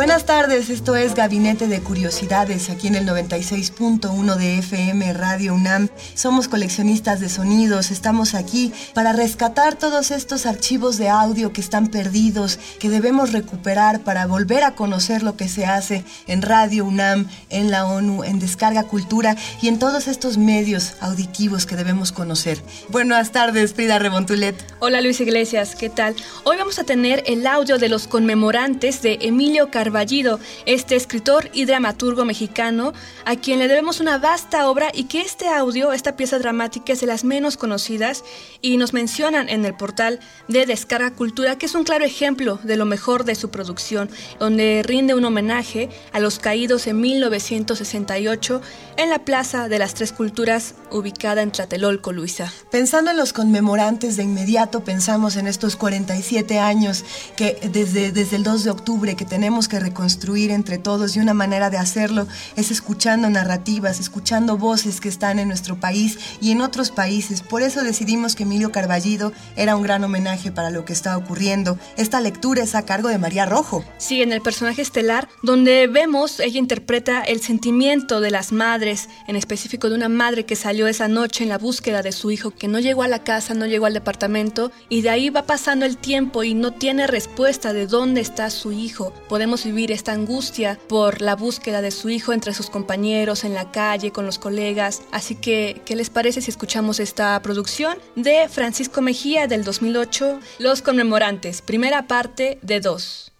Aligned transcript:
Buenas 0.00 0.24
tardes, 0.24 0.70
esto 0.70 0.96
es 0.96 1.14
Gabinete 1.14 1.68
de 1.68 1.82
Curiosidades 1.82 2.70
aquí 2.70 2.86
en 2.86 2.94
el 2.94 3.06
96.1 3.06 4.36
de 4.36 4.56
FM 4.56 5.12
Radio 5.12 5.52
UNAM. 5.52 5.90
Somos 6.14 6.48
coleccionistas 6.48 7.20
de 7.20 7.28
sonidos, 7.28 7.90
estamos 7.90 8.32
aquí 8.32 8.72
para 8.94 9.12
rescatar 9.12 9.74
todos 9.74 10.10
estos 10.10 10.46
archivos 10.46 10.96
de 10.96 11.10
audio 11.10 11.52
que 11.52 11.60
están 11.60 11.88
perdidos, 11.88 12.58
que 12.78 12.88
debemos 12.88 13.32
recuperar 13.32 14.00
para 14.00 14.24
volver 14.24 14.64
a 14.64 14.74
conocer 14.74 15.22
lo 15.22 15.36
que 15.36 15.48
se 15.48 15.66
hace 15.66 16.02
en 16.26 16.40
Radio 16.40 16.86
UNAM, 16.86 17.28
en 17.50 17.70
la 17.70 17.84
ONU, 17.84 18.24
en 18.24 18.38
Descarga 18.38 18.84
Cultura 18.84 19.36
y 19.60 19.68
en 19.68 19.78
todos 19.78 20.08
estos 20.08 20.38
medios 20.38 20.94
auditivos 21.00 21.66
que 21.66 21.76
debemos 21.76 22.10
conocer. 22.10 22.62
Buenas 22.88 23.32
tardes, 23.32 23.74
Frida 23.74 23.98
Rebontulet. 23.98 24.56
Hola 24.78 25.02
Luis 25.02 25.20
Iglesias, 25.20 25.76
¿qué 25.76 25.90
tal? 25.90 26.16
Hoy 26.44 26.56
vamos 26.56 26.78
a 26.78 26.84
tener 26.84 27.22
el 27.26 27.46
audio 27.46 27.76
de 27.76 27.90
los 27.90 28.06
conmemorantes 28.06 29.02
de 29.02 29.18
Emilio 29.20 29.70
Carballido, 29.90 30.38
este 30.66 30.94
escritor 30.94 31.50
y 31.52 31.64
dramaturgo 31.64 32.24
mexicano, 32.24 32.92
a 33.24 33.34
quien 33.34 33.58
le 33.58 33.66
debemos 33.66 33.98
una 33.98 34.18
vasta 34.18 34.70
obra 34.70 34.92
y 34.94 35.04
que 35.04 35.20
este 35.20 35.48
audio, 35.48 35.92
esta 35.92 36.14
pieza 36.14 36.38
dramática 36.38 36.92
es 36.92 37.00
de 37.00 37.08
las 37.08 37.24
menos 37.24 37.56
conocidas 37.56 38.22
y 38.62 38.76
nos 38.76 38.92
mencionan 38.92 39.48
en 39.48 39.64
el 39.64 39.74
portal 39.74 40.20
de 40.46 40.64
Descarga 40.64 41.10
Cultura, 41.10 41.58
que 41.58 41.66
es 41.66 41.74
un 41.74 41.82
claro 41.82 42.04
ejemplo 42.04 42.60
de 42.62 42.76
lo 42.76 42.84
mejor 42.84 43.24
de 43.24 43.34
su 43.34 43.50
producción, 43.50 44.08
donde 44.38 44.84
rinde 44.86 45.14
un 45.14 45.24
homenaje 45.24 45.88
a 46.12 46.20
los 46.20 46.38
caídos 46.38 46.86
en 46.86 47.00
1968 47.00 48.60
en 48.96 49.10
la 49.10 49.24
Plaza 49.24 49.68
de 49.68 49.80
las 49.80 49.94
Tres 49.94 50.12
Culturas, 50.12 50.74
ubicada 50.92 51.42
en 51.42 51.50
Tlatelolco, 51.50 52.12
Luisa. 52.12 52.52
Pensando 52.70 53.10
en 53.10 53.16
los 53.16 53.32
conmemorantes, 53.32 54.16
de 54.16 54.22
inmediato 54.22 54.84
pensamos 54.84 55.34
en 55.36 55.48
estos 55.48 55.74
47 55.74 56.60
años 56.60 57.04
que 57.36 57.58
desde, 57.72 58.12
desde 58.12 58.36
el 58.36 58.44
2 58.44 58.64
de 58.64 58.70
octubre 58.70 59.16
que 59.16 59.24
tenemos 59.24 59.66
que 59.66 59.79
reconstruir 59.80 60.50
entre 60.50 60.78
todos 60.78 61.16
y 61.16 61.20
una 61.20 61.34
manera 61.34 61.70
de 61.70 61.78
hacerlo 61.78 62.26
es 62.56 62.70
escuchando 62.70 63.28
narrativas, 63.28 63.98
escuchando 63.98 64.56
voces 64.56 65.00
que 65.00 65.08
están 65.08 65.38
en 65.38 65.48
nuestro 65.48 65.80
país 65.80 66.18
y 66.40 66.52
en 66.52 66.60
otros 66.60 66.90
países. 66.90 67.42
Por 67.42 67.62
eso 67.62 67.82
decidimos 67.82 68.36
que 68.36 68.44
Emilio 68.44 68.72
Carballido 68.72 69.32
era 69.56 69.76
un 69.76 69.82
gran 69.82 70.04
homenaje 70.04 70.52
para 70.52 70.70
lo 70.70 70.84
que 70.84 70.92
está 70.92 71.16
ocurriendo. 71.16 71.78
Esta 71.96 72.20
lectura 72.20 72.62
es 72.62 72.74
a 72.74 72.84
cargo 72.84 73.08
de 73.08 73.18
María 73.18 73.46
Rojo. 73.46 73.84
Sí, 73.98 74.22
en 74.22 74.32
el 74.32 74.40
personaje 74.40 74.82
estelar, 74.82 75.28
donde 75.42 75.86
vemos, 75.86 76.40
ella 76.40 76.58
interpreta 76.58 77.22
el 77.22 77.40
sentimiento 77.40 78.20
de 78.20 78.30
las 78.30 78.52
madres, 78.52 79.08
en 79.26 79.36
específico 79.36 79.88
de 79.88 79.96
una 79.96 80.08
madre 80.08 80.44
que 80.44 80.56
salió 80.56 80.86
esa 80.86 81.08
noche 81.08 81.44
en 81.44 81.48
la 81.48 81.58
búsqueda 81.58 82.02
de 82.02 82.12
su 82.12 82.30
hijo, 82.30 82.50
que 82.50 82.68
no 82.68 82.78
llegó 82.78 83.02
a 83.02 83.08
la 83.08 83.24
casa, 83.24 83.54
no 83.54 83.66
llegó 83.66 83.86
al 83.86 83.94
departamento, 83.94 84.70
y 84.88 85.02
de 85.02 85.10
ahí 85.10 85.30
va 85.30 85.42
pasando 85.42 85.86
el 85.86 85.96
tiempo 85.96 86.44
y 86.44 86.54
no 86.54 86.72
tiene 86.72 87.06
respuesta 87.06 87.72
de 87.72 87.86
dónde 87.86 88.20
está 88.20 88.50
su 88.50 88.72
hijo. 88.72 89.12
Podemos 89.28 89.59
vivir 89.64 89.92
esta 89.92 90.12
angustia 90.12 90.78
por 90.88 91.20
la 91.20 91.36
búsqueda 91.36 91.82
de 91.82 91.90
su 91.90 92.08
hijo 92.08 92.32
entre 92.32 92.54
sus 92.54 92.70
compañeros, 92.70 93.44
en 93.44 93.54
la 93.54 93.70
calle, 93.70 94.12
con 94.12 94.26
los 94.26 94.38
colegas. 94.38 95.02
Así 95.12 95.34
que, 95.34 95.82
¿qué 95.84 95.96
les 95.96 96.10
parece 96.10 96.40
si 96.40 96.50
escuchamos 96.50 97.00
esta 97.00 97.40
producción 97.42 97.98
de 98.16 98.48
Francisco 98.48 99.00
Mejía 99.02 99.46
del 99.46 99.64
2008, 99.64 100.40
Los 100.58 100.82
Conmemorantes, 100.82 101.62
primera 101.62 102.06
parte 102.06 102.58
de 102.62 102.80
dos? 102.80 103.32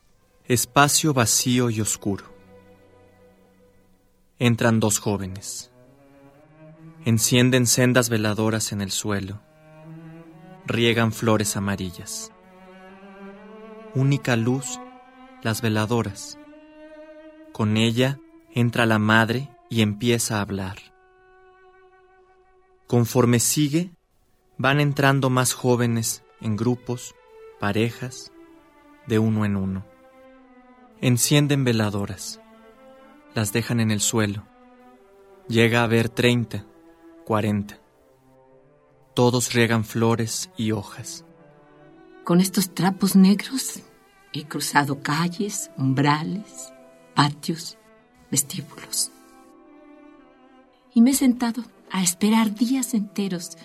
Espacio 0.46 1.14
vacío 1.14 1.70
y 1.70 1.80
oscuro. 1.80 2.24
Entran 4.38 4.80
dos 4.80 4.98
jóvenes. 4.98 5.70
Encienden 7.04 7.66
sendas 7.66 8.08
veladoras 8.08 8.72
en 8.72 8.80
el 8.80 8.90
suelo. 8.90 9.40
Riegan 10.66 11.12
flores 11.12 11.56
amarillas. 11.56 12.32
Única 13.94 14.36
luz, 14.36 14.78
las 15.42 15.62
veladoras. 15.62 16.38
Con 17.52 17.76
ella 17.76 18.18
entra 18.52 18.86
la 18.86 18.98
madre 18.98 19.48
y 19.68 19.82
empieza 19.82 20.38
a 20.38 20.40
hablar. 20.42 20.78
Conforme 22.86 23.38
sigue, 23.38 23.92
van 24.58 24.80
entrando 24.80 25.30
más 25.30 25.52
jóvenes 25.52 26.24
en 26.40 26.56
grupos, 26.56 27.14
parejas, 27.58 28.32
de 29.06 29.18
uno 29.18 29.44
en 29.44 29.56
uno. 29.56 29.86
Encienden 31.00 31.64
veladoras, 31.64 32.40
las 33.34 33.52
dejan 33.52 33.80
en 33.80 33.90
el 33.90 34.00
suelo. 34.00 34.46
Llega 35.48 35.80
a 35.80 35.84
haber 35.84 36.08
treinta, 36.08 36.66
cuarenta. 37.24 37.80
Todos 39.14 39.52
riegan 39.52 39.84
flores 39.84 40.50
y 40.56 40.72
hojas. 40.72 41.24
Con 42.24 42.40
estos 42.40 42.74
trapos 42.74 43.16
negros 43.16 43.82
he 44.32 44.46
cruzado 44.46 45.02
calles, 45.02 45.70
umbrales, 45.76 46.72
patios, 47.14 47.78
vestíbulos. 48.30 49.10
Y 50.94 51.02
me 51.02 51.10
he 51.10 51.14
sentado 51.14 51.64
a 51.90 52.02
esperar 52.02 52.54
días 52.54 52.94
enteros 52.94 53.56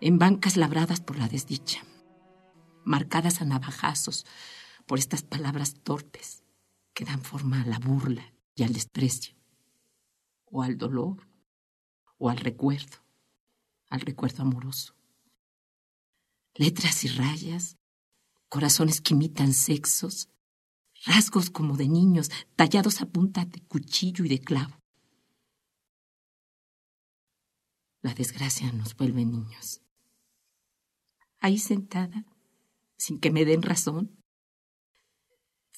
en 0.00 0.18
bancas 0.18 0.56
labradas 0.56 1.00
por 1.00 1.18
la 1.18 1.28
desdicha, 1.28 1.82
marcadas 2.84 3.40
a 3.40 3.44
navajazos 3.44 4.26
por 4.86 4.98
estas 4.98 5.22
palabras 5.22 5.74
torpes 5.82 6.42
que 6.92 7.04
dan 7.04 7.22
forma 7.22 7.62
a 7.62 7.66
la 7.66 7.78
burla 7.78 8.34
y 8.54 8.62
al 8.62 8.72
desprecio, 8.72 9.34
o 10.44 10.62
al 10.62 10.78
dolor, 10.78 11.28
o 12.18 12.30
al 12.30 12.36
recuerdo, 12.36 12.98
al 13.90 14.00
recuerdo 14.00 14.42
amoroso. 14.42 14.94
Letras 16.54 17.02
y 17.04 17.08
rayas, 17.08 17.78
corazones 18.54 19.00
que 19.00 19.14
imitan 19.14 19.52
sexos, 19.52 20.28
rasgos 21.04 21.50
como 21.50 21.76
de 21.76 21.88
niños 21.88 22.30
tallados 22.54 23.00
a 23.00 23.06
punta 23.06 23.44
de 23.44 23.60
cuchillo 23.62 24.24
y 24.24 24.28
de 24.28 24.38
clavo. 24.38 24.80
La 28.00 28.14
desgracia 28.14 28.70
nos 28.70 28.94
vuelve 28.94 29.24
niños. 29.24 29.80
Ahí 31.40 31.58
sentada, 31.58 32.24
sin 32.96 33.18
que 33.18 33.32
me 33.32 33.44
den 33.44 33.62
razón, 33.62 34.22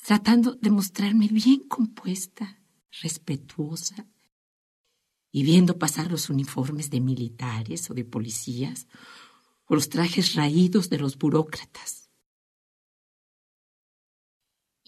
tratando 0.06 0.52
de 0.56 0.70
mostrarme 0.70 1.28
bien 1.28 1.66
compuesta, 1.66 2.60
respetuosa, 3.00 4.06
y 5.32 5.44
viendo 5.44 5.78
pasar 5.78 6.10
los 6.10 6.28
uniformes 6.28 6.90
de 6.90 7.00
militares 7.00 7.90
o 7.90 7.94
de 7.94 8.04
policías, 8.04 8.86
o 9.64 9.76
los 9.76 9.88
trajes 9.88 10.34
raídos 10.34 10.90
de 10.90 10.98
los 10.98 11.16
burócratas. 11.16 12.05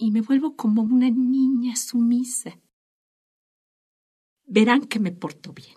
Y 0.01 0.13
me 0.13 0.21
vuelvo 0.21 0.55
como 0.55 0.83
una 0.83 1.11
niña 1.11 1.75
sumisa. 1.75 2.57
Verán 4.47 4.87
que 4.87 5.01
me 5.01 5.11
porto 5.11 5.53
bien. 5.53 5.77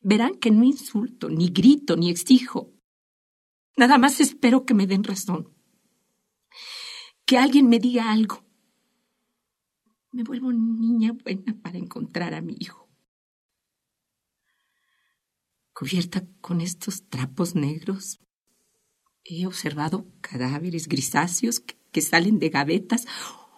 Verán 0.00 0.34
que 0.34 0.50
no 0.50 0.64
insulto, 0.64 1.28
ni 1.28 1.50
grito, 1.50 1.96
ni 1.96 2.10
exijo. 2.10 2.74
Nada 3.76 3.96
más 3.96 4.18
espero 4.18 4.66
que 4.66 4.74
me 4.74 4.88
den 4.88 5.04
razón. 5.04 5.54
Que 7.24 7.38
alguien 7.38 7.68
me 7.68 7.78
diga 7.78 8.10
algo. 8.10 8.44
Me 10.10 10.24
vuelvo 10.24 10.52
niña 10.52 11.12
buena 11.12 11.56
para 11.62 11.78
encontrar 11.78 12.34
a 12.34 12.40
mi 12.40 12.56
hijo. 12.58 12.88
Cubierta 15.72 16.26
con 16.40 16.60
estos 16.60 17.08
trapos 17.08 17.54
negros, 17.54 18.18
he 19.22 19.46
observado 19.46 20.08
cadáveres 20.20 20.88
grisáceos 20.88 21.60
que, 21.60 21.79
que 21.92 22.00
salen 22.00 22.38
de 22.38 22.48
gavetas 22.48 23.06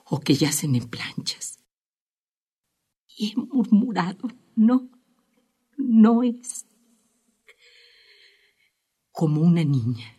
o 0.05 0.21
que 0.21 0.35
yacen 0.35 0.75
en 0.75 0.89
planchas. 0.89 1.59
Y 3.17 3.33
he 3.33 3.37
murmurado, 3.37 4.29
no, 4.57 4.91
no 5.77 6.23
es 6.23 6.67
como 9.11 9.43
una 9.43 9.65
niña. 9.65 10.19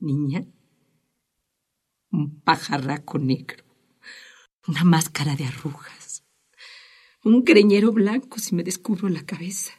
Niña, 0.00 0.40
un 2.10 2.40
pajarraco 2.40 3.18
negro, 3.18 3.64
una 4.66 4.82
máscara 4.84 5.36
de 5.36 5.44
arrugas, 5.44 6.24
un 7.22 7.44
greñero 7.44 7.92
blanco 7.92 8.38
si 8.38 8.54
me 8.54 8.62
descubro 8.62 9.08
la 9.10 9.24
cabeza. 9.26 9.72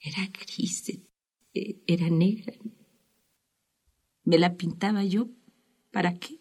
Era 0.00 0.26
gris, 0.26 0.88
e- 1.54 1.82
era 1.86 2.08
negra. 2.10 2.52
Me 4.24 4.38
la 4.38 4.56
pintaba 4.56 5.02
yo. 5.02 5.28
¿Para 5.90 6.14
qué? 6.14 6.40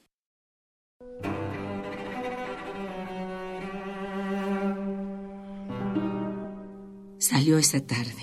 Salió 7.18 7.58
esa 7.58 7.80
tarde. 7.86 8.14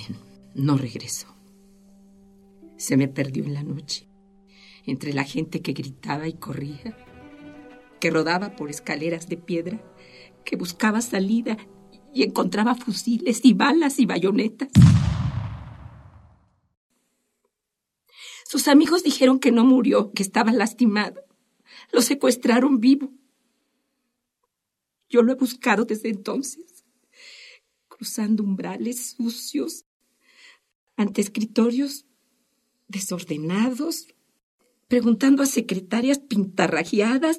No 0.55 0.77
regresó. 0.77 1.27
Se 2.77 2.97
me 2.97 3.09
perdió 3.09 3.45
en 3.45 3.55
la 3.55 3.65
noche, 3.65 4.09
entre 4.87 5.13
la 5.13 5.25
gente 5.25 5.61
que 5.61 5.73
gritaba 5.73 6.29
y 6.29 6.35
corría, 6.35 6.97
que 8.01 8.11
rodaba 8.11 8.55
por 8.55 8.71
escaleras 8.71 9.29
de 9.29 9.37
piedra, 9.37 9.81
que 10.45 10.57
buscaba 10.57 11.01
salida 11.01 11.57
y 12.15 12.23
encontraba 12.23 12.77
fusiles 12.77 13.41
y 13.43 13.55
balas 13.55 13.99
y 13.99 14.07
bayonetas. 14.07 14.69
Sus 18.59 18.67
amigos 18.67 19.05
dijeron 19.05 19.39
que 19.39 19.53
no 19.53 19.65
murió, 19.65 20.11
que 20.11 20.25
estaba 20.25 20.51
lastimado. 20.51 21.25
Lo 21.93 22.03
secuestraron 22.03 22.81
vivo. 22.81 23.13
Yo 25.09 25.23
lo 25.23 25.31
he 25.31 25.37
buscado 25.37 25.85
desde 25.85 26.09
entonces, 26.09 26.85
cruzando 27.87 28.43
umbrales 28.43 29.15
sucios, 29.17 29.85
ante 30.97 31.21
escritorios 31.21 32.05
desordenados, 32.89 34.09
preguntando 34.89 35.45
a 35.45 35.47
secretarias 35.47 36.19
pintarrajeadas 36.19 37.39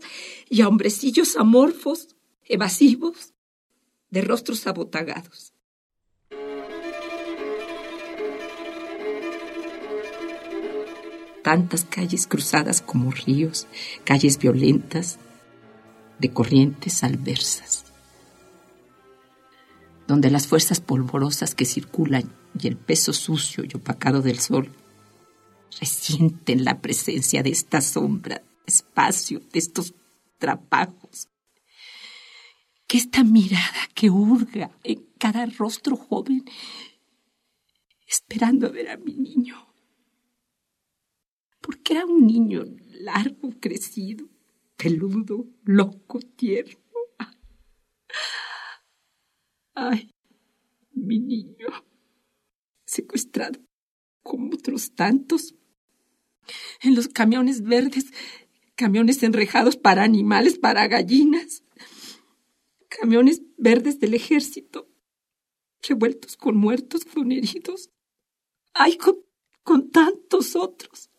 y 0.50 0.62
a 0.62 0.70
hombrecillos 0.70 1.36
amorfos, 1.36 2.16
evasivos, 2.46 3.34
de 4.10 4.22
rostros 4.22 4.66
abotagados. 4.68 5.54
Tantas 11.44 11.86
calles 11.86 12.28
cruzadas 12.28 12.82
como 12.82 13.12
ríos, 13.12 13.68
calles 14.04 14.38
violentas, 14.38 15.20
de 16.20 16.32
corrientes 16.32 17.04
alversas, 17.04 17.86
donde 20.08 20.30
las 20.30 20.48
fuerzas 20.48 20.82
polvorosas 20.82 21.56
que 21.56 21.66
circulan 21.66 22.32
y 22.60 22.68
el 22.68 22.78
peso 22.78 23.14
sucio 23.14 23.64
y 23.64 23.76
opacado 23.76 24.22
del 24.22 24.40
sol 24.40 24.70
resienten 25.80 26.66
la 26.66 26.82
presencia 26.82 27.42
de 27.42 27.52
esta 27.52 27.80
sombra, 27.80 28.44
espacio, 28.66 29.40
de 29.52 29.60
estos 29.60 29.94
trapajos. 30.38 31.30
Que 32.88 32.98
esta 32.98 33.24
mirada 33.24 33.88
que 33.94 34.10
hurga 34.10 34.72
en 34.84 35.06
cada 35.20 35.46
rostro 35.46 35.96
joven, 35.96 36.44
esperando 38.08 38.68
a 38.68 38.72
ver 38.72 38.90
a 38.90 38.98
mi 38.98 39.14
niño. 39.14 39.69
Porque 41.70 41.94
era 41.94 42.04
un 42.04 42.26
niño 42.26 42.66
largo, 42.94 43.52
crecido, 43.60 44.28
peludo, 44.76 45.46
loco, 45.66 46.20
tierno. 46.20 46.82
Ay, 49.76 50.10
mi 50.94 51.20
niño, 51.20 51.68
secuestrado 52.88 53.60
como 54.24 54.56
otros 54.56 54.96
tantos, 54.96 55.54
en 56.82 56.96
los 56.96 57.08
camiones 57.08 57.62
verdes, 57.62 58.06
camiones 58.74 59.22
enrejados 59.22 59.78
para 59.78 60.04
animales, 60.04 60.58
para 60.58 60.88
gallinas, 60.88 61.64
camiones 62.88 63.44
verdes 63.58 64.00
del 64.00 64.16
ejército, 64.16 64.90
revueltos 65.88 66.36
con 66.36 66.58
muertos, 66.58 67.06
con 67.06 67.32
heridos. 67.32 67.92
Ay, 68.74 68.98
con, 68.98 69.18
con 69.62 69.92
tantos 69.92 70.56
otros. 70.56 71.12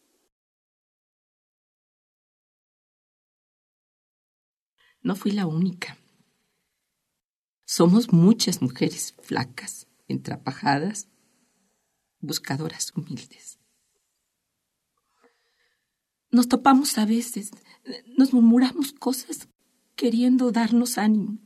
No 5.03 5.17
fui 5.17 5.31
la 5.33 5.47
única. 5.47 5.97
Somos 7.65 8.13
muchas 8.13 8.61
mujeres 8.61 9.15
flacas, 9.23 9.87
entrapajadas, 10.09 11.09
buscadoras 12.21 12.93
humildes. 12.95 13.59
Nos 16.31 16.49
topamos 16.49 16.99
a 16.99 17.07
veces, 17.07 17.51
nos 18.17 18.33
murmuramos 18.33 18.93
cosas 18.93 19.49
queriendo 19.97 20.53
darnos 20.53 20.99
ánimo, 20.99 21.39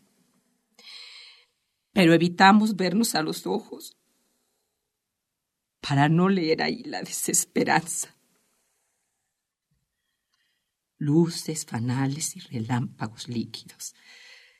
pero 1.93 2.13
evitamos 2.13 2.77
vernos 2.77 3.15
a 3.15 3.23
los 3.23 3.47
ojos 3.47 3.97
para 5.81 6.09
no 6.09 6.29
leer 6.29 6.63
ahí 6.63 6.83
la 6.85 7.03
desesperanza. 7.03 8.14
Luces, 11.05 11.67
fanales 11.67 12.37
y 12.37 12.41
relámpagos 12.41 13.29
líquidos, 13.29 13.95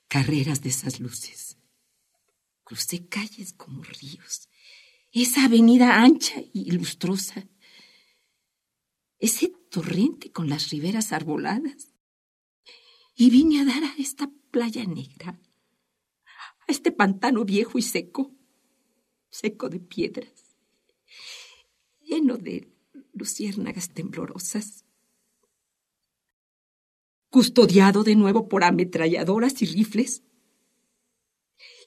carreras 0.09 0.61
de 0.63 0.69
esas 0.69 1.01
luces. 1.01 1.57
Crucé 2.65 3.09
calles 3.09 3.53
como 3.53 3.83
ríos, 3.83 4.49
esa 5.13 5.45
avenida 5.45 6.03
ancha 6.03 6.41
y 6.53 6.71
lustrosa 6.71 7.47
ese 9.25 9.49
torrente 9.71 10.31
con 10.33 10.51
las 10.51 10.69
riberas 10.69 11.13
arboladas. 11.13 11.95
Y 13.17 13.31
vine 13.31 13.61
a 13.61 13.65
dar 13.65 13.83
a 13.83 13.95
esta 13.97 14.31
playa 14.51 14.85
negra, 14.85 15.41
a 16.61 16.65
este 16.69 16.93
pantano 16.93 17.45
viejo 17.45 17.79
y 17.79 17.83
seco, 17.83 18.35
seco 19.31 19.71
de 19.71 19.81
piedras, 19.81 20.57
lleno 22.01 22.37
de 22.37 22.71
luciérnagas 23.15 23.95
temblorosas, 23.95 24.84
custodiado 27.35 28.05
de 28.05 28.15
nuevo 28.15 28.49
por 28.49 28.63
ametralladoras 28.63 29.61
y 29.61 29.67
rifles. 29.67 30.23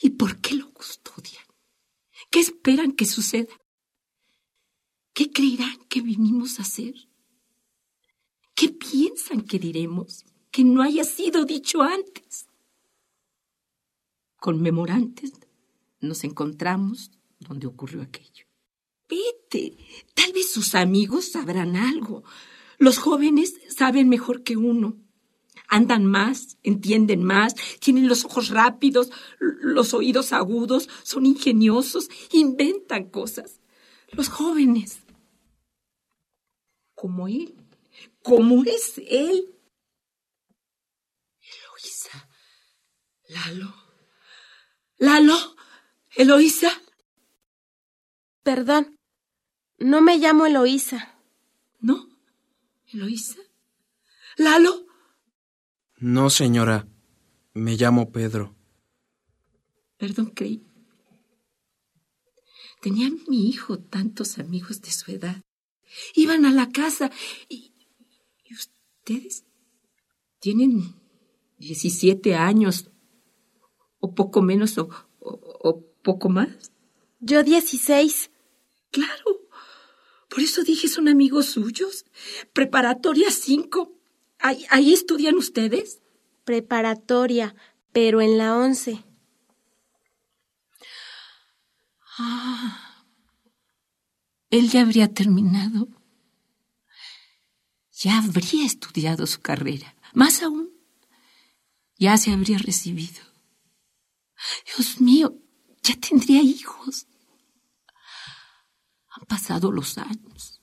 ¿Y 0.01 0.09
por 0.09 0.41
qué 0.41 0.55
lo 0.55 0.73
custodian? 0.73 1.45
¿Qué 2.29 2.41
esperan 2.41 2.91
que 2.91 3.05
suceda? 3.05 3.55
¿Qué 5.13 5.31
creerán 5.31 5.77
que 5.87 6.01
vinimos 6.01 6.59
a 6.59 6.63
hacer? 6.63 6.95
¿Qué 8.55 8.67
piensan 8.67 9.39
que 9.39 9.57
diremos 9.57 10.25
que 10.51 10.65
no 10.65 10.81
haya 10.81 11.05
sido 11.05 11.45
dicho 11.45 11.81
antes? 11.81 12.49
Conmemorantes 14.41 15.31
nos 16.01 16.25
encontramos 16.25 17.09
donde 17.39 17.67
ocurrió 17.67 18.01
aquello. 18.01 18.47
Vete, 19.07 19.77
tal 20.13 20.33
vez 20.33 20.51
sus 20.51 20.75
amigos 20.75 21.31
sabrán 21.31 21.77
algo. 21.77 22.25
Los 22.79 22.97
jóvenes 22.97 23.53
saben 23.69 24.09
mejor 24.09 24.43
que 24.43 24.57
uno. 24.57 25.06
Andan 25.67 26.05
más, 26.05 26.57
entienden 26.63 27.23
más, 27.23 27.55
tienen 27.79 28.07
los 28.07 28.25
ojos 28.25 28.49
rápidos, 28.49 29.11
los 29.39 29.93
oídos 29.93 30.33
agudos, 30.33 30.87
son 31.03 31.25
ingeniosos, 31.25 32.09
inventan 32.31 33.09
cosas. 33.09 33.59
Los 34.11 34.29
jóvenes, 34.29 34.99
como 36.95 37.27
él, 37.27 37.53
¿Cómo 38.23 38.63
es 38.65 38.97
él. 38.97 39.55
Eloísa. 41.41 42.29
Lalo. 43.29 43.73
Lalo. 44.97 45.55
Eloísa. 46.15 46.69
Perdón. 48.43 48.97
No 49.77 50.01
me 50.01 50.17
llamo 50.17 50.45
Eloísa. 50.45 51.15
¿No? 51.79 52.09
¿Eloísa? 52.87 53.39
¿Lalo? 54.35 54.86
No, 55.99 56.29
señora. 56.29 56.87
Me 57.53 57.75
llamo 57.75 58.11
Pedro. 58.11 58.55
Perdón, 59.97 60.31
creí. 60.35 60.63
Tenía 62.81 63.09
mi 63.27 63.49
hijo 63.49 63.79
tantos 63.79 64.37
amigos 64.37 64.81
de 64.81 64.91
su 64.91 65.11
edad. 65.11 65.41
Iban 66.13 66.45
a 66.45 66.51
la 66.51 66.69
casa 66.69 67.09
y, 67.49 67.73
¿Y 68.43 68.53
ustedes? 68.53 69.43
Tienen 70.39 70.95
17 71.57 72.35
años, 72.35 72.89
o 73.99 74.13
poco 74.13 74.41
menos, 74.41 74.77
o, 74.77 74.89
o, 75.19 75.83
poco 76.03 76.29
más. 76.29 76.71
Yo 77.19 77.43
16. 77.43 78.29
Claro. 78.91 79.47
Por 80.29 80.41
eso 80.41 80.63
dije, 80.63 80.87
son 80.87 81.07
amigos 81.07 81.47
suyos. 81.47 82.05
Preparatoria 82.53 83.31
5. 83.31 83.96
¿Ahí, 84.39 84.65
¿Ahí 84.69 84.93
estudian 84.93 85.35
ustedes? 85.35 86.01
Preparatoria, 86.43 87.55
pero 87.91 88.21
en 88.21 88.37
la 88.37 88.55
11. 88.55 89.03
Ah. 92.19 93.05
Él 94.49 94.69
ya 94.69 94.81
habría 94.81 95.13
terminado 95.13 95.89
ya 97.97 98.19
habría 98.19 98.65
estudiado 98.65 99.25
su 99.25 99.41
carrera. 99.41 99.95
Más 100.13 100.43
aún, 100.43 100.69
ya 101.97 102.17
se 102.17 102.31
habría 102.31 102.59
recibido. 102.59 103.21
Dios 104.65 105.01
mío, 105.01 105.35
ya 105.81 105.95
tendría 105.95 106.41
hijos. 106.41 107.07
Han 109.09 109.25
pasado 109.25 109.71
los 109.71 109.97
años. 109.97 110.61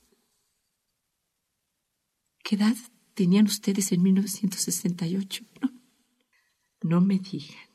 ¿Qué 2.45 2.55
edad 2.55 2.77
tenían 3.15 3.47
ustedes 3.47 3.93
en 3.93 4.03
1968? 4.03 5.45
No, 5.61 5.73
no 6.83 7.01
me 7.01 7.19
digan. 7.19 7.69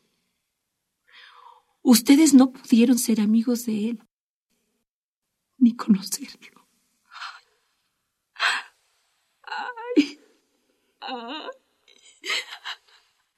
Ustedes 1.81 2.34
no 2.34 2.51
pudieron 2.51 3.00
ser 3.00 3.22
amigos 3.22 3.65
de 3.65 3.89
él 3.89 4.03
ni 5.58 5.75
conocerlo. 5.75 6.67
Ay, 9.43 10.19
ay. 11.01 11.50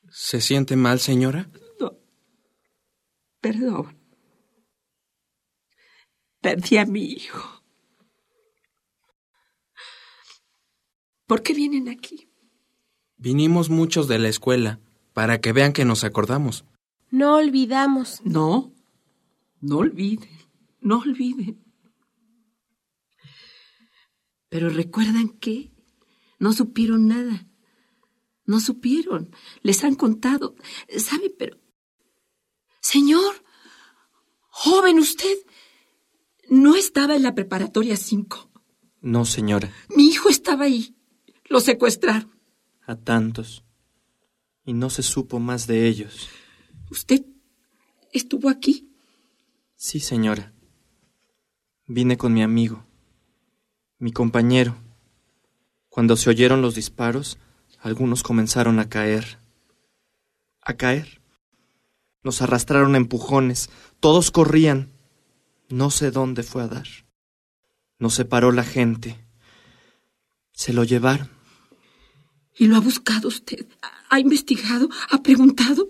¿Se 0.09 0.41
siente 0.41 0.75
mal, 0.75 0.99
señora? 0.99 1.49
No. 1.79 1.97
Perdón. 3.39 3.97
Perdí 6.41 6.77
a 6.77 6.85
mi 6.85 7.03
hijo. 7.03 7.60
¿Por 11.31 11.43
qué 11.43 11.53
vienen 11.53 11.87
aquí? 11.87 12.27
Vinimos 13.15 13.69
muchos 13.69 14.09
de 14.09 14.19
la 14.19 14.27
escuela 14.27 14.81
para 15.13 15.39
que 15.39 15.53
vean 15.53 15.71
que 15.71 15.85
nos 15.85 16.03
acordamos. 16.03 16.65
No 17.09 17.37
olvidamos. 17.37 18.19
No, 18.25 18.73
no 19.61 19.77
olviden, 19.77 20.29
no 20.81 20.99
olviden. 20.99 21.63
Pero 24.49 24.67
recuerdan 24.67 25.29
que 25.29 25.71
no 26.37 26.51
supieron 26.51 27.07
nada. 27.07 27.47
No 28.43 28.59
supieron. 28.59 29.33
Les 29.61 29.85
han 29.85 29.95
contado. 29.95 30.57
¿Sabe? 30.97 31.29
Pero... 31.29 31.57
Señor, 32.81 33.45
joven 34.49 34.99
usted, 34.99 35.37
¿no 36.49 36.75
estaba 36.75 37.15
en 37.15 37.23
la 37.23 37.33
preparatoria 37.33 37.95
5? 37.95 38.51
No, 38.99 39.23
señora. 39.23 39.71
Mi 39.95 40.09
hijo 40.09 40.27
estaba 40.27 40.65
ahí. 40.65 40.97
Lo 41.51 41.59
secuestraron. 41.59 42.31
A 42.87 42.95
tantos. 42.95 43.65
Y 44.63 44.71
no 44.71 44.89
se 44.89 45.03
supo 45.03 45.37
más 45.37 45.67
de 45.67 45.85
ellos. 45.85 46.29
¿Usted 46.89 47.25
estuvo 48.13 48.47
aquí? 48.47 48.89
Sí, 49.75 49.99
señora. 49.99 50.53
Vine 51.87 52.15
con 52.15 52.31
mi 52.31 52.41
amigo, 52.41 52.85
mi 53.99 54.13
compañero. 54.13 54.77
Cuando 55.89 56.15
se 56.15 56.29
oyeron 56.29 56.61
los 56.61 56.73
disparos, 56.73 57.37
algunos 57.81 58.23
comenzaron 58.23 58.79
a 58.79 58.87
caer. 58.87 59.37
A 60.61 60.75
caer. 60.75 61.21
Nos 62.23 62.41
arrastraron 62.41 62.95
a 62.95 62.97
empujones. 62.97 63.69
Todos 63.99 64.31
corrían. 64.31 64.93
No 65.67 65.91
sé 65.91 66.11
dónde 66.11 66.43
fue 66.43 66.63
a 66.63 66.69
dar. 66.69 66.87
Nos 67.99 68.13
separó 68.13 68.53
la 68.53 68.63
gente. 68.63 69.19
Se 70.53 70.71
lo 70.71 70.85
llevaron. 70.85 71.40
¿Y 72.57 72.67
lo 72.67 72.75
ha 72.75 72.79
buscado 72.79 73.27
usted? 73.27 73.65
¿Ha 74.09 74.19
investigado? 74.19 74.89
¿Ha 75.09 75.21
preguntado? 75.23 75.89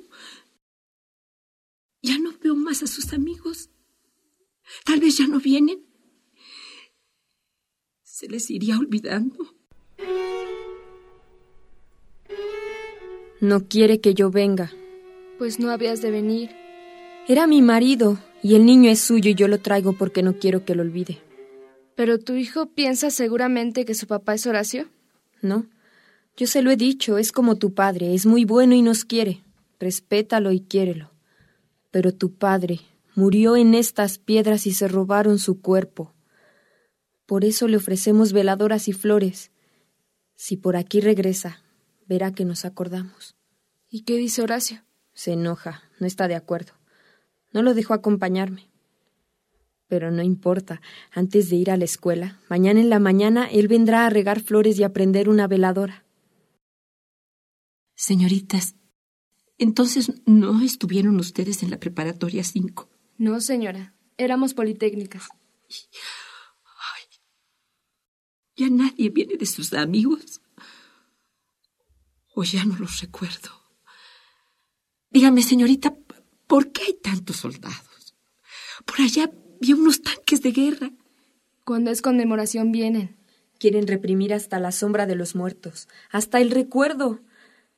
Ya 2.01 2.18
no 2.18 2.32
veo 2.41 2.56
más 2.56 2.84
a 2.84 2.88
sus 2.88 3.13
amigos. 3.13 3.70
Tal 4.86 5.00
vez 5.00 5.18
ya 5.18 5.27
no 5.27 5.39
vienen. 5.39 5.84
Se 8.03 8.27
les 8.27 8.50
iría 8.50 8.77
olvidando. 8.77 9.56
No 13.39 13.68
quiere 13.68 14.00
que 14.00 14.13
yo 14.13 14.30
venga. 14.30 14.72
Pues 15.39 15.60
no 15.60 15.72
habías 15.72 16.01
de 16.01 16.12
venir. 16.12 16.51
Era 17.27 17.48
mi 17.48 17.62
marido, 17.62 18.20
y 18.44 18.56
el 18.56 18.65
niño 18.65 18.89
es 18.89 19.00
suyo 19.00 19.32
y 19.32 19.36
yo 19.36 19.48
lo 19.48 19.60
traigo 19.60 19.94
porque 19.94 20.22
no 20.22 20.38
quiero 20.38 20.65
que 20.65 20.75
lo 20.75 20.84
olvide. 20.84 21.20
¿Pero 21.96 22.20
tu 22.20 22.34
hijo 22.34 22.68
piensa 22.68 23.10
seguramente 23.10 23.86
que 23.86 23.96
su 23.96 24.08
papá 24.08 24.36
es 24.36 24.46
Horacio? 24.46 24.88
No. 25.41 25.65
Yo 26.38 26.47
se 26.47 26.61
lo 26.61 26.71
he 26.71 26.77
dicho, 26.77 27.17
es 27.17 27.31
como 27.31 27.57
tu 27.57 27.73
padre, 27.73 28.13
es 28.13 28.25
muy 28.25 28.45
bueno 28.45 28.73
y 28.73 28.81
nos 28.81 29.05
quiere. 29.05 29.43
Respétalo 29.79 30.51
y 30.51 30.61
quiérelo. 30.61 31.11
Pero 31.91 32.13
tu 32.13 32.33
padre 32.33 32.81
murió 33.15 33.55
en 33.57 33.73
estas 33.73 34.17
piedras 34.17 34.65
y 34.67 34.73
se 34.73 34.88
robaron 34.88 35.39
su 35.39 35.61
cuerpo. 35.61 36.13
Por 37.25 37.45
eso 37.45 37.67
le 37.67 37.77
ofrecemos 37.77 38.33
veladoras 38.33 38.88
y 38.88 38.93
flores. 38.93 39.51
Si 40.35 40.57
por 40.57 40.75
aquí 40.75 41.01
regresa, 41.01 41.61
verá 42.07 42.31
que 42.31 42.45
nos 42.45 42.65
acordamos. 42.65 43.35
¿Y 43.89 44.01
qué 44.01 44.17
dice 44.17 44.41
Horacio? 44.41 44.83
Se 45.13 45.33
enoja, 45.33 45.83
no 46.00 46.07
está 46.07 46.27
de 46.27 46.35
acuerdo. 46.35 46.73
No 47.53 47.61
lo 47.61 47.73
dejó 47.73 47.93
acompañarme. 47.93 48.69
Pero 49.88 50.09
no 50.09 50.21
importa, 50.21 50.81
antes 51.11 51.50
de 51.50 51.57
ir 51.57 51.69
a 51.69 51.77
la 51.77 51.83
escuela, 51.83 52.39
mañana 52.50 52.79
en 52.79 52.89
la 52.89 53.00
mañana 53.00 53.47
él 53.51 53.67
vendrá 53.67 54.05
a 54.05 54.09
regar 54.09 54.39
flores 54.39 54.79
y 54.79 54.83
a 54.83 54.93
prender 54.93 55.27
una 55.27 55.47
veladora. 55.47 56.05
Señoritas, 58.01 58.74
entonces 59.60 60.12
no 60.25 60.63
estuvieron 60.63 61.20
ustedes 61.20 61.62
en 61.62 61.70
la 61.70 61.79
preparatoria 61.79 62.43
5. 62.43 62.89
No, 63.20 63.39
señora, 63.41 63.93
éramos 64.17 64.55
politécnicas. 64.55 65.27
Ay, 65.70 67.20
¿Ya 68.55 68.72
nadie 68.72 69.12
viene 69.12 69.38
de 69.38 69.46
sus 69.46 69.72
amigos? 69.74 70.41
O 72.34 72.43
ya 72.43 72.65
no 72.65 72.75
los 72.77 73.01
recuerdo. 73.01 73.51
Dígame, 75.12 75.43
señorita, 75.43 75.96
¿por 76.48 76.72
qué 76.72 76.81
hay 76.86 76.93
tantos 77.03 77.36
soldados? 77.36 78.15
Por 78.84 79.00
allá 79.00 79.29
vi 79.60 79.74
unos 79.74 80.01
tanques 80.01 80.41
de 80.41 80.51
guerra. 80.51 80.91
Cuando 81.63 81.91
es 81.91 82.01
conmemoración 82.01 82.72
vienen. 82.72 83.15
Quieren 83.60 83.86
reprimir 83.86 84.34
hasta 84.34 84.58
la 84.58 84.72
sombra 84.72 85.05
de 85.05 85.13
los 85.13 85.36
muertos, 85.36 85.88
hasta 86.10 86.41
el 86.41 86.50
recuerdo. 86.50 87.22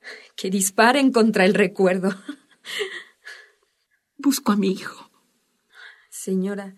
Que 0.35 0.49
disparen 0.49 1.11
contra 1.11 1.45
el 1.45 1.53
recuerdo. 1.53 2.09
Busco 4.17 4.51
a 4.51 4.55
mi 4.55 4.71
hijo. 4.71 5.11
Señora, 6.09 6.75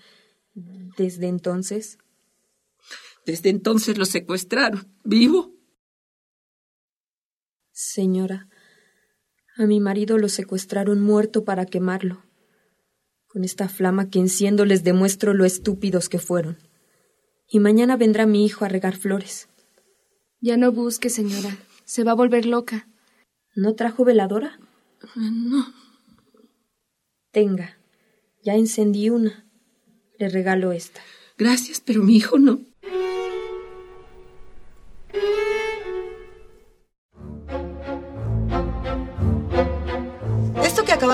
¿desde 0.54 1.28
entonces? 1.28 1.98
Desde 3.26 3.50
entonces 3.50 3.98
lo 3.98 4.06
secuestraron. 4.06 4.88
¿Vivo? 5.04 5.54
Señora, 7.72 8.50
a 9.58 9.66
mi 9.66 9.80
marido 9.80 10.18
lo 10.18 10.30
secuestraron 10.30 11.02
muerto 11.02 11.44
para 11.44 11.66
quemarlo. 11.66 12.24
Con 13.28 13.44
esta 13.44 13.68
flama 13.68 14.10
que 14.10 14.20
enciendo 14.20 14.66
les 14.66 14.84
demuestro 14.84 15.34
lo 15.34 15.46
estúpidos 15.46 16.10
que 16.10 16.20
fueron. 16.20 16.58
Y 17.48 17.60
mañana 17.60 17.98
vendrá 17.98 18.26
mi 18.26 18.46
hijo 18.46 18.66
a 18.66 18.70
regar 18.70 18.96
flores. 18.96 19.50
Ya 20.40 20.58
no 20.58 20.72
busque, 20.72 21.10
señora. 21.10 21.58
Se 21.84 22.04
va 22.04 22.12
a 22.12 22.16
volver 22.16 22.46
loca. 22.46 22.88
¿No 23.56 23.74
trajo 23.76 24.04
veladora? 24.04 24.60
No. 25.16 25.74
Tenga. 27.32 27.78
Ya 28.44 28.56
encendí 28.56 29.10
una. 29.10 29.46
Le 30.20 30.30
regalo 30.30 30.74
esta. 30.74 31.02
Gracias, 31.38 31.82
pero 31.82 32.04
mi 32.04 32.18
hijo 32.18 32.38
no. 32.38 32.60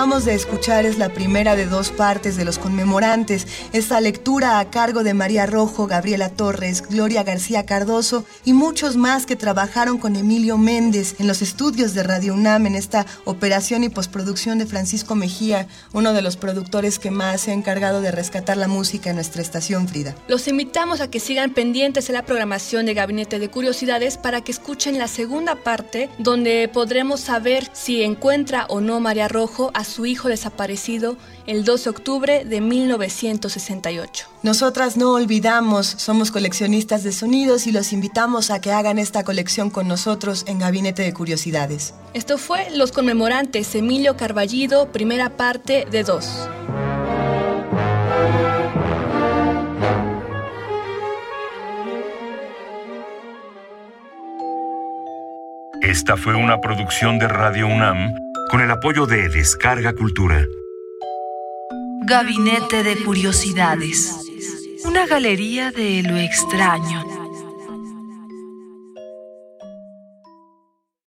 Acabamos 0.01 0.25
de 0.25 0.33
escuchar 0.33 0.87
es 0.87 0.97
la 0.97 1.09
primera 1.09 1.55
de 1.55 1.67
dos 1.67 1.91
partes 1.91 2.35
de 2.35 2.43
los 2.43 2.57
conmemorantes. 2.57 3.45
Esta 3.71 4.01
lectura 4.01 4.57
a 4.57 4.71
cargo 4.71 5.03
de 5.03 5.13
María 5.13 5.45
Rojo, 5.45 5.85
Gabriela 5.85 6.29
Torres, 6.29 6.81
Gloria 6.89 7.21
García 7.21 7.67
Cardoso 7.67 8.25
y 8.43 8.53
muchos 8.53 8.97
más 8.97 9.27
que 9.27 9.35
trabajaron 9.35 9.99
con 9.99 10.15
Emilio 10.15 10.57
Méndez 10.57 11.13
en 11.19 11.27
los 11.27 11.43
estudios 11.43 11.93
de 11.93 12.01
Radio 12.01 12.33
UNAM 12.33 12.65
en 12.65 12.73
esta 12.73 13.05
operación 13.25 13.83
y 13.83 13.89
postproducción 13.89 14.57
de 14.57 14.65
Francisco 14.65 15.13
Mejía, 15.13 15.67
uno 15.93 16.13
de 16.13 16.23
los 16.23 16.35
productores 16.35 16.97
que 16.97 17.11
más 17.11 17.41
se 17.41 17.51
ha 17.51 17.53
encargado 17.53 18.01
de 18.01 18.09
rescatar 18.09 18.57
la 18.57 18.67
música 18.67 19.11
en 19.11 19.17
nuestra 19.17 19.43
estación 19.43 19.87
Frida. 19.87 20.15
Los 20.27 20.47
invitamos 20.47 20.99
a 21.01 21.11
que 21.11 21.19
sigan 21.19 21.53
pendientes 21.53 22.07
de 22.07 22.13
la 22.13 22.25
programación 22.25 22.87
de 22.87 22.95
Gabinete 22.95 23.37
de 23.37 23.49
Curiosidades 23.49 24.17
para 24.17 24.41
que 24.41 24.51
escuchen 24.51 24.97
la 24.97 25.07
segunda 25.07 25.57
parte 25.57 26.09
donde 26.17 26.67
podremos 26.73 27.19
saber 27.19 27.69
si 27.73 28.01
encuentra 28.01 28.65
o 28.67 28.81
no 28.81 28.99
María 28.99 29.27
Rojo 29.27 29.69
a 29.75 29.83
su 29.83 29.90
hijo 29.99 30.29
desaparecido 30.29 31.17
el 31.45 31.63
12 31.63 31.83
de 31.83 31.89
octubre 31.89 32.45
de 32.45 32.61
1968. 32.61 34.27
Nosotras 34.43 34.97
no 34.97 35.13
olvidamos, 35.13 35.85
somos 35.85 36.31
coleccionistas 36.31 37.03
de 37.03 37.11
sonidos 37.11 37.67
y 37.67 37.71
los 37.71 37.93
invitamos 37.93 38.49
a 38.49 38.59
que 38.59 38.71
hagan 38.71 38.97
esta 38.99 39.23
colección 39.23 39.69
con 39.69 39.87
nosotros 39.87 40.43
en 40.47 40.59
Gabinete 40.59 41.03
de 41.03 41.13
Curiosidades. 41.13 41.93
Esto 42.13 42.37
fue 42.37 42.69
Los 42.71 42.91
Conmemorantes 42.91 43.75
Emilio 43.75 44.17
Carballido, 44.17 44.91
primera 44.91 45.29
parte 45.37 45.85
de 45.89 46.03
dos. 46.03 46.27
Esta 55.81 56.15
fue 56.15 56.35
una 56.35 56.61
producción 56.61 57.19
de 57.19 57.27
Radio 57.27 57.67
UNAM 57.67 58.30
con 58.51 58.59
el 58.59 58.69
apoyo 58.69 59.05
de 59.05 59.29
Descarga 59.29 59.93
Cultura. 59.93 60.45
Gabinete 62.05 62.83
de 62.83 63.01
Curiosidades. 63.01 64.13
Una 64.83 65.07
galería 65.07 65.71
de 65.71 66.03
lo 66.03 66.17
extraño 66.17 67.20